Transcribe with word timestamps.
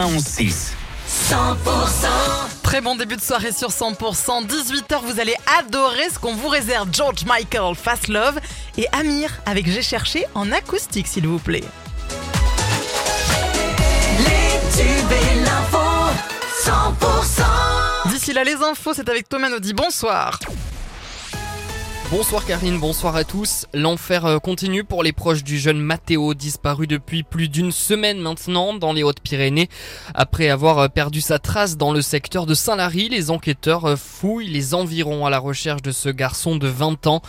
11-6. 0.00 0.74
100% 1.08 1.34
Très 2.62 2.80
bon 2.80 2.94
début 2.94 3.16
de 3.16 3.20
soirée 3.20 3.50
sur 3.50 3.70
100%. 3.70 4.46
18h, 4.46 5.00
vous 5.02 5.18
allez 5.18 5.34
adorer 5.58 6.08
ce 6.08 6.20
qu'on 6.20 6.36
vous 6.36 6.46
réserve. 6.46 6.88
George 6.92 7.24
Michael, 7.24 7.74
Fast 7.74 8.06
Love 8.06 8.38
et 8.76 8.86
Amir 8.92 9.28
avec 9.44 9.66
J'ai 9.66 9.82
cherché 9.82 10.24
en 10.36 10.52
acoustique, 10.52 11.08
s'il 11.08 11.26
vous 11.26 11.40
plaît. 11.40 11.64
Les 14.20 14.60
tubes 14.76 15.10
et 15.10 15.40
l'info 15.40 15.78
100% 16.64 18.12
D'ici 18.12 18.32
là, 18.32 18.44
les 18.44 18.54
infos, 18.54 18.94
c'est 18.94 19.08
avec 19.08 19.28
Thomas 19.28 19.48
Naudy. 19.48 19.72
Bonsoir. 19.72 20.38
Bonsoir 22.10 22.46
Karine, 22.46 22.78
bonsoir 22.78 23.16
à 23.16 23.24
tous. 23.24 23.66
L'enfer 23.74 24.24
euh, 24.24 24.38
continue 24.38 24.82
pour 24.82 25.02
les 25.02 25.12
proches 25.12 25.44
du 25.44 25.58
jeune 25.58 25.78
Matteo, 25.78 26.32
disparu 26.32 26.86
depuis 26.86 27.22
plus 27.22 27.50
d'une 27.50 27.70
semaine 27.70 28.18
maintenant 28.18 28.72
dans 28.72 28.94
les 28.94 29.02
Hautes-Pyrénées. 29.02 29.68
Après 30.14 30.48
avoir 30.48 30.78
euh, 30.78 30.88
perdu 30.88 31.20
sa 31.20 31.38
trace 31.38 31.76
dans 31.76 31.92
le 31.92 32.00
secteur 32.00 32.46
de 32.46 32.54
Saint-Lary, 32.54 33.10
les 33.10 33.30
enquêteurs 33.30 33.84
euh, 33.84 33.96
fouillent 33.96 34.48
les 34.48 34.72
environs 34.72 35.26
à 35.26 35.30
la 35.30 35.38
recherche 35.38 35.82
de 35.82 35.90
ce 35.90 36.08
garçon 36.08 36.56
de 36.56 36.66
20 36.66 37.06
ans. 37.08 37.20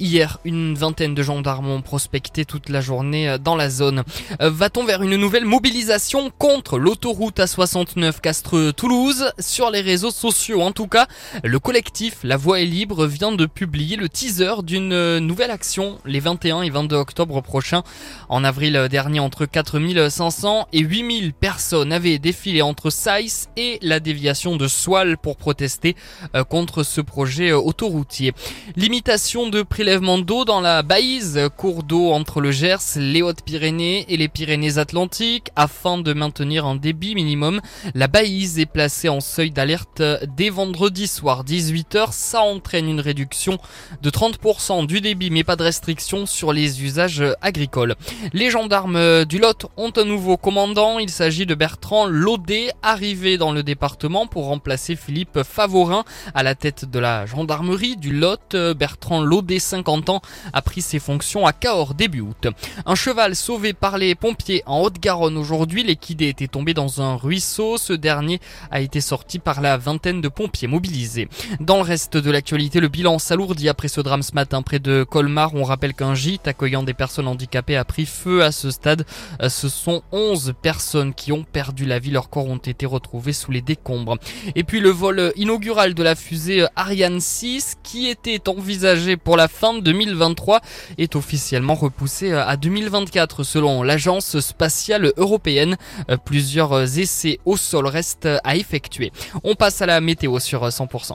Hier, 0.00 0.38
une 0.46 0.76
vingtaine 0.76 1.14
de 1.14 1.22
gendarmes 1.22 1.68
ont 1.68 1.82
prospecté 1.82 2.46
toute 2.46 2.70
la 2.70 2.80
journée 2.80 3.36
dans 3.38 3.54
la 3.54 3.68
zone. 3.68 4.02
Va-t-on 4.40 4.86
vers 4.86 5.02
une 5.02 5.16
nouvelle 5.16 5.44
mobilisation 5.44 6.30
contre 6.38 6.78
l'autoroute 6.78 7.38
A69 7.38 8.20
Castres-Toulouse? 8.20 9.30
Sur 9.38 9.70
les 9.70 9.82
réseaux 9.82 10.10
sociaux 10.10 10.62
en 10.62 10.72
tout 10.72 10.88
cas, 10.88 11.06
le 11.44 11.58
collectif 11.58 12.20
La 12.22 12.38
Voix 12.38 12.60
est 12.60 12.64
libre 12.64 13.04
vient 13.04 13.32
de 13.32 13.44
publier 13.44 13.96
le 13.96 14.08
teaser 14.22 14.62
d'une 14.62 15.18
nouvelle 15.18 15.50
action 15.50 15.98
les 16.04 16.20
21 16.20 16.62
et 16.62 16.70
22 16.70 16.94
octobre 16.94 17.40
prochains. 17.40 17.82
En 18.28 18.44
avril 18.44 18.86
dernier, 18.88 19.18
entre 19.18 19.46
4500 19.46 20.68
et 20.72 20.78
8000 20.78 21.32
personnes 21.32 21.92
avaient 21.92 22.20
défilé 22.20 22.62
entre 22.62 22.90
Saïs 22.90 23.48
et 23.56 23.80
la 23.82 23.98
déviation 23.98 24.54
de 24.54 24.68
Soile 24.68 25.18
pour 25.18 25.36
protester 25.36 25.96
euh, 26.36 26.44
contre 26.44 26.84
ce 26.84 27.00
projet 27.00 27.50
euh, 27.50 27.58
autoroutier. 27.58 28.32
Limitation 28.76 29.48
de 29.48 29.62
prélèvement 29.62 30.18
d'eau 30.18 30.44
dans 30.44 30.60
la 30.60 30.82
Baïse, 30.84 31.40
cours 31.56 31.82
d'eau 31.82 32.12
entre 32.12 32.40
le 32.40 32.52
Gers, 32.52 32.94
les 32.94 33.22
Hautes-Pyrénées 33.22 34.04
et 34.08 34.16
les 34.16 34.28
Pyrénées-Atlantiques 34.28 35.48
afin 35.56 35.98
de 35.98 36.12
maintenir 36.12 36.64
un 36.64 36.76
débit 36.76 37.16
minimum. 37.16 37.60
La 37.96 38.06
Baïse 38.06 38.60
est 38.60 38.66
placée 38.66 39.08
en 39.08 39.18
seuil 39.18 39.50
d'alerte 39.50 40.00
dès 40.36 40.50
vendredi 40.50 41.08
soir 41.08 41.44
18h. 41.44 42.12
Ça 42.12 42.42
entraîne 42.42 42.88
une 42.88 43.00
réduction 43.00 43.58
de 44.00 44.11
30% 44.12 44.86
du 44.86 45.00
débit 45.00 45.30
mais 45.30 45.42
pas 45.42 45.56
de 45.56 45.62
restriction 45.62 46.26
sur 46.26 46.52
les 46.52 46.84
usages 46.84 47.24
agricoles. 47.40 47.96
Les 48.32 48.50
gendarmes 48.50 49.24
du 49.24 49.38
Lot 49.38 49.66
ont 49.76 49.92
un 49.96 50.04
nouveau 50.04 50.36
commandant, 50.36 50.98
il 50.98 51.10
s'agit 51.10 51.46
de 51.46 51.54
Bertrand 51.54 52.06
Laudet, 52.06 52.70
arrivé 52.82 53.38
dans 53.38 53.52
le 53.52 53.62
département 53.62 54.26
pour 54.26 54.46
remplacer 54.46 54.96
Philippe 54.96 55.42
Favorin 55.42 56.04
à 56.34 56.42
la 56.42 56.54
tête 56.54 56.84
de 56.84 56.98
la 56.98 57.24
gendarmerie 57.24 57.96
du 57.96 58.12
Lot. 58.12 58.54
Bertrand 58.76 59.22
Laudet, 59.22 59.58
50 59.58 60.10
ans, 60.10 60.22
a 60.52 60.60
pris 60.60 60.82
ses 60.82 60.98
fonctions 60.98 61.46
à 61.46 61.52
Cahors 61.52 61.94
début 61.94 62.20
août. 62.20 62.48
Un 62.84 62.94
cheval 62.94 63.34
sauvé 63.34 63.72
par 63.72 63.96
les 63.96 64.14
pompiers 64.14 64.62
en 64.66 64.80
Haute-Garonne 64.82 65.38
aujourd'hui, 65.38 65.82
l'équidé 65.84 66.28
était 66.28 66.48
tombé 66.48 66.74
dans 66.74 67.00
un 67.00 67.16
ruisseau, 67.16 67.78
ce 67.78 67.94
dernier 67.94 68.40
a 68.70 68.80
été 68.80 69.00
sorti 69.00 69.38
par 69.38 69.62
la 69.62 69.78
vingtaine 69.78 70.20
de 70.20 70.28
pompiers 70.28 70.68
mobilisés. 70.68 71.28
Dans 71.60 71.76
le 71.76 71.82
reste 71.82 72.18
de 72.18 72.30
l'actualité, 72.30 72.80
le 72.80 72.88
bilan 72.88 73.18
s'alourdit 73.18 73.70
après 73.70 73.88
ce 73.88 74.01
drame 74.02 74.22
ce 74.22 74.34
matin 74.34 74.62
près 74.62 74.78
de 74.78 75.04
Colmar. 75.04 75.54
On 75.54 75.64
rappelle 75.64 75.94
qu'un 75.94 76.14
gîte 76.14 76.48
accueillant 76.48 76.82
des 76.82 76.94
personnes 76.94 77.28
handicapées 77.28 77.76
a 77.76 77.84
pris 77.84 78.06
feu 78.06 78.42
à 78.42 78.52
ce 78.52 78.70
stade. 78.70 79.04
Euh, 79.42 79.48
Ce 79.48 79.68
sont 79.68 80.02
11 80.12 80.54
personnes 80.60 81.14
qui 81.14 81.32
ont 81.32 81.44
perdu 81.44 81.84
la 81.84 81.98
vie. 81.98 82.10
Leurs 82.10 82.30
corps 82.30 82.46
ont 82.46 82.56
été 82.56 82.86
retrouvés 82.86 83.32
sous 83.32 83.50
les 83.50 83.62
décombres. 83.62 84.16
Et 84.54 84.64
puis 84.64 84.80
le 84.80 84.90
vol 84.90 85.32
inaugural 85.36 85.94
de 85.94 86.02
la 86.02 86.14
fusée 86.14 86.66
Ariane 86.76 87.20
6 87.20 87.76
qui 87.82 88.08
était 88.08 88.48
envisagé 88.48 89.16
pour 89.16 89.36
la 89.36 89.48
fin 89.48 89.74
de 89.74 89.80
2023 89.80 90.60
est 90.98 91.16
officiellement 91.16 91.74
repoussé 91.74 92.32
à 92.32 92.56
2024 92.56 93.42
selon 93.44 93.82
l'agence 93.82 94.38
spatiale 94.40 95.12
européenne. 95.16 95.76
Euh, 96.10 96.16
Plusieurs 96.24 96.98
essais 96.98 97.38
au 97.44 97.56
sol 97.56 97.86
restent 97.86 98.28
à 98.44 98.56
effectuer. 98.56 99.12
On 99.44 99.54
passe 99.54 99.82
à 99.82 99.86
la 99.86 100.00
météo 100.00 100.38
sur 100.38 100.66
100%. 100.66 101.14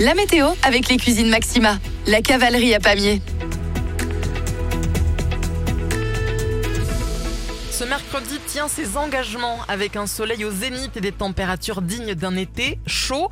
La 0.00 0.14
météo 0.14 0.46
avec 0.62 0.88
les 0.88 0.96
cuisines 0.96 1.28
Maxima, 1.28 1.80
la 2.06 2.22
cavalerie 2.22 2.72
à 2.72 2.78
Pamiers. 2.78 3.20
Ce 7.78 7.84
mercredi 7.84 8.40
tient 8.48 8.66
ses 8.66 8.96
engagements 8.96 9.60
avec 9.68 9.94
un 9.94 10.08
soleil 10.08 10.44
au 10.44 10.50
zénith 10.50 10.96
et 10.96 11.00
des 11.00 11.12
températures 11.12 11.80
dignes 11.80 12.16
d'un 12.16 12.34
été 12.34 12.80
chaud. 12.88 13.28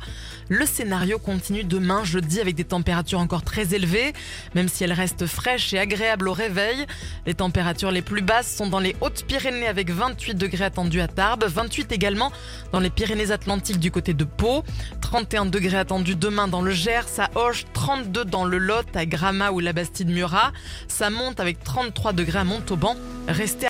Le 0.47 0.65
scénario 0.65 1.19
continue 1.19 1.65
demain 1.65 2.05
jeudi 2.05 2.39
avec 2.39 2.55
des 2.55 2.63
températures 2.63 3.19
encore 3.19 3.41
très 3.41 3.75
élevées, 3.75 4.13
même 4.55 4.69
si 4.69 4.85
elles 4.85 4.93
restent 4.93 5.25
fraîches 5.25 5.73
et 5.73 5.79
agréables 5.79 6.29
au 6.29 6.31
réveil. 6.31 6.85
Les 7.25 7.33
températures 7.33 7.91
les 7.91 8.01
plus 8.01 8.21
basses 8.21 8.55
sont 8.55 8.67
dans 8.69 8.79
les 8.79 8.95
Hautes-Pyrénées 9.01 9.67
avec 9.67 9.89
28 9.89 10.35
degrés 10.35 10.63
attendus 10.63 11.01
à 11.01 11.09
Tarbes, 11.09 11.43
28 11.45 11.91
également 11.91 12.31
dans 12.71 12.79
les 12.79 12.89
Pyrénées-Atlantiques 12.89 13.79
du 13.79 13.91
côté 13.91 14.13
de 14.13 14.23
Pau, 14.23 14.63
31 15.01 15.47
degrés 15.47 15.77
attendus 15.77 16.15
demain 16.15 16.47
dans 16.47 16.61
le 16.61 16.71
Gers, 16.71 17.19
à 17.19 17.29
Auch, 17.37 17.65
32 17.73 18.23
dans 18.23 18.45
le 18.45 18.59
Lot, 18.59 18.95
à 18.95 19.05
Gramat 19.05 19.51
ou 19.51 19.59
la 19.59 19.73
Bastide-Murat. 19.73 20.53
Ça 20.87 21.09
monte 21.09 21.41
avec 21.41 21.61
33 21.65 22.13
degrés 22.13 22.39
à 22.39 22.43
Montauban. 22.45 22.95
Restez 23.27 23.65